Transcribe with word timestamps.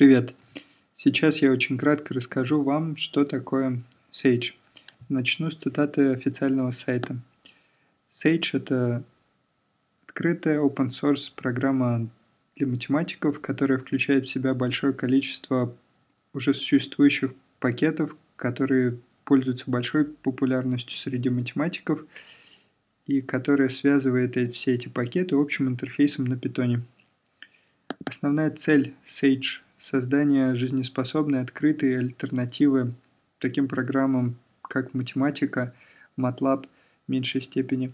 Привет! 0.00 0.34
Сейчас 0.96 1.42
я 1.42 1.52
очень 1.52 1.76
кратко 1.76 2.14
расскажу 2.14 2.62
вам, 2.62 2.96
что 2.96 3.26
такое 3.26 3.82
Sage. 4.10 4.54
Начну 5.10 5.50
с 5.50 5.56
цитаты 5.56 6.12
официального 6.12 6.70
сайта. 6.70 7.18
Sage— 8.10 8.48
это 8.54 9.04
открытая 10.06 10.58
open-source 10.58 11.32
программа 11.36 12.08
для 12.56 12.66
математиков, 12.66 13.42
которая 13.42 13.76
включает 13.76 14.24
в 14.24 14.30
себя 14.30 14.54
большое 14.54 14.94
количество 14.94 15.76
уже 16.32 16.54
существующих 16.54 17.34
пакетов, 17.58 18.16
которые 18.36 18.96
пользуются 19.26 19.70
большой 19.70 20.06
популярностью 20.06 20.96
среди 20.96 21.28
математиков 21.28 22.06
и 23.06 23.20
которая 23.20 23.68
связывает 23.68 24.34
все 24.54 24.72
эти 24.72 24.88
пакеты 24.88 25.36
общим 25.36 25.68
интерфейсом 25.68 26.24
на 26.24 26.38
питоне. 26.38 26.80
Основная 28.06 28.50
цель 28.50 28.94
Sage 29.04 29.60
создание 29.80 30.54
жизнеспособной 30.54 31.40
открытой 31.40 31.98
альтернативы 31.98 32.92
таким 33.38 33.66
программам, 33.66 34.36
как 34.62 34.92
математика, 34.94 35.74
MATLAB 36.18 36.66
в 37.06 37.10
меньшей 37.10 37.40
степени. 37.40 37.92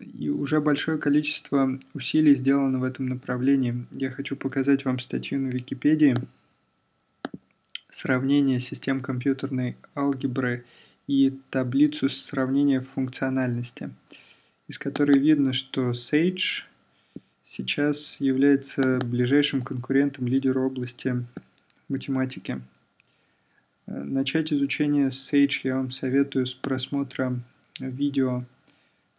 И 0.00 0.30
уже 0.30 0.60
большое 0.60 0.96
количество 0.98 1.78
усилий 1.92 2.36
сделано 2.36 2.78
в 2.78 2.84
этом 2.84 3.06
направлении. 3.06 3.86
Я 3.90 4.10
хочу 4.10 4.36
показать 4.36 4.84
вам 4.84 4.98
статью 4.98 5.40
на 5.40 5.48
Википедии 5.48 6.14
сравнение 7.90 8.60
систем 8.60 9.02
компьютерной 9.02 9.76
алгебры 9.94 10.64
и 11.06 11.38
таблицу 11.50 12.08
сравнения 12.08 12.80
функциональности, 12.80 13.90
из 14.68 14.78
которой 14.78 15.18
видно, 15.18 15.52
что 15.52 15.90
Sage 15.90 16.64
сейчас 17.44 18.20
является 18.20 18.98
ближайшим 19.04 19.62
конкурентом 19.62 20.26
лидера 20.26 20.60
области 20.60 21.24
математики. 21.88 22.60
Начать 23.86 24.52
изучение 24.52 25.08
Sage 25.08 25.60
я 25.64 25.76
вам 25.76 25.90
советую 25.90 26.46
с 26.46 26.54
просмотра 26.54 27.38
видео 27.78 28.44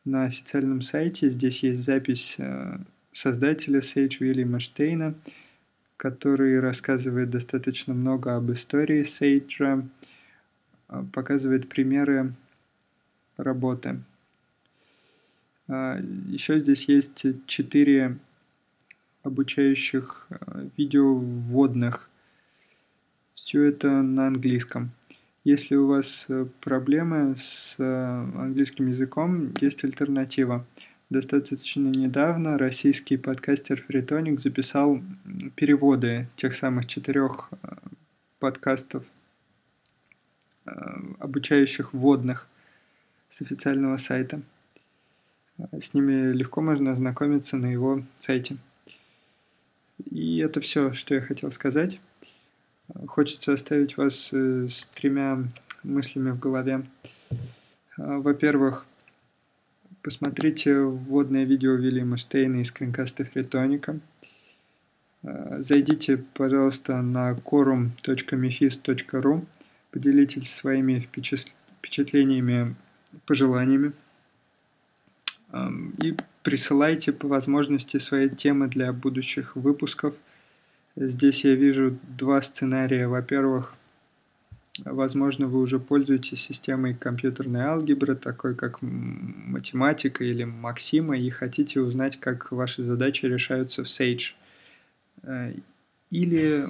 на 0.05 0.25
официальном 0.25 0.81
сайте. 0.81 1.29
Здесь 1.29 1.61
есть 1.63 1.83
запись 1.83 2.35
э, 2.37 2.77
создателя 3.11 3.79
Sage 3.79 4.17
Вильяма 4.19 4.59
Штейна, 4.59 5.15
который 5.97 6.59
рассказывает 6.59 7.29
достаточно 7.29 7.93
много 7.93 8.35
об 8.35 8.51
истории 8.51 9.01
Sage, 9.01 9.87
э, 10.89 11.03
показывает 11.13 11.69
примеры 11.69 12.33
работы. 13.37 13.99
А, 15.67 15.99
Еще 16.27 16.59
здесь 16.59 16.87
есть 16.87 17.25
четыре 17.47 18.17
обучающих 19.23 20.27
а, 20.29 20.67
видео 20.77 21.15
вводных. 21.15 22.09
Все 23.33 23.63
это 23.63 23.89
на 24.01 24.27
английском. 24.27 24.91
Если 25.43 25.75
у 25.75 25.87
вас 25.87 26.25
э, 26.27 26.47
проблемы 26.61 27.35
с 27.37 27.75
э, 27.77 27.83
английским 27.83 28.87
языком, 28.87 29.53
есть 29.61 29.83
альтернатива. 29.83 30.65
Достаточно 31.11 31.87
недавно 31.87 32.57
российский 32.57 33.17
подкастер 33.17 33.83
Фритоник 33.83 34.39
записал 34.39 35.03
переводы 35.55 36.27
тех 36.35 36.55
самых 36.55 36.87
четырех 36.87 37.49
э, 37.51 37.75
подкастов, 38.39 39.03
обучающих 41.19 41.93
вводных 41.93 42.47
с 43.29 43.43
официального 43.43 43.97
сайта. 43.97 44.41
С 45.57 45.93
ними 45.93 46.33
легко 46.33 46.61
можно 46.61 46.91
ознакомиться 46.91 47.55
на 47.57 47.67
его 47.67 48.03
сайте. 48.17 48.57
И 50.11 50.39
это 50.39 50.59
все, 50.59 50.93
что 50.93 51.15
я 51.15 51.21
хотел 51.21 51.49
сказать. 51.51 51.99
Хочется 53.07 53.53
оставить 53.53 53.97
вас 53.97 54.29
э, 54.33 54.67
с 54.69 54.85
тремя 54.87 55.45
мыслями 55.83 56.31
в 56.31 56.39
голове. 56.39 56.83
А, 57.97 58.19
во-первых, 58.19 58.85
посмотрите 60.01 60.77
вводное 60.77 61.45
видео 61.45 61.75
Вильяма 61.75 62.17
Стейна 62.17 62.61
из 62.61 62.67
скринкаста 62.67 63.23
Фритоника. 63.23 63.97
А, 65.23 65.61
зайдите, 65.61 66.17
пожалуйста, 66.17 67.01
на 67.01 67.31
quorum.mefis.ru, 67.31 69.45
поделитесь 69.91 70.53
своими 70.53 70.99
впечатлениями, 70.99 72.75
пожеланиями 73.25 73.93
и 76.05 76.15
присылайте 76.43 77.11
по 77.11 77.27
возможности 77.27 77.97
свои 77.97 78.29
темы 78.29 78.67
для 78.67 78.93
будущих 78.93 79.55
выпусков. 79.55 80.15
Здесь 80.95 81.43
я 81.43 81.55
вижу 81.55 81.97
два 82.17 82.41
сценария. 82.41 83.07
Во-первых, 83.07 83.73
возможно, 84.83 85.47
вы 85.47 85.59
уже 85.59 85.79
пользуетесь 85.79 86.41
системой 86.41 86.93
компьютерной 86.93 87.61
алгебры, 87.61 88.15
такой 88.15 88.55
как 88.55 88.81
математика 88.81 90.23
или 90.23 90.43
Максима, 90.43 91.17
и 91.17 91.29
хотите 91.29 91.81
узнать, 91.81 92.19
как 92.19 92.51
ваши 92.51 92.83
задачи 92.83 93.25
решаются 93.25 93.83
в 93.83 93.87
Sage. 93.87 94.33
Или 96.15 96.65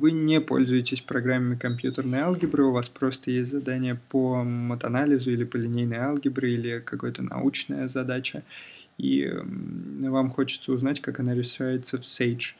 вы 0.00 0.12
не 0.12 0.40
пользуетесь 0.40 1.02
программами 1.02 1.58
компьютерной 1.58 2.20
алгебры, 2.20 2.64
у 2.64 2.72
вас 2.72 2.88
просто 2.88 3.30
есть 3.30 3.50
задание 3.50 4.00
по 4.08 4.42
матанализу 4.42 5.32
или 5.32 5.44
по 5.44 5.58
линейной 5.58 5.98
алгебре, 5.98 6.54
или 6.54 6.78
какая-то 6.78 7.20
научная 7.20 7.88
задача, 7.88 8.42
и 8.96 9.30
вам 10.00 10.30
хочется 10.30 10.72
узнать, 10.72 11.02
как 11.02 11.20
она 11.20 11.34
решается 11.34 11.98
в 11.98 12.04
Sage. 12.04 12.54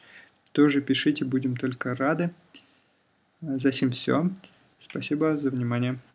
Тоже 0.51 0.79
пишите, 0.81 1.25
будем 1.25 1.57
только 1.57 1.95
рады. 1.95 2.29
За 3.41 3.71
всем 3.71 3.89
все. 3.89 4.29
Спасибо 4.79 5.39
за 5.39 5.49
внимание. 5.49 5.97